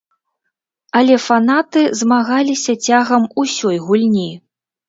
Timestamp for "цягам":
2.87-3.29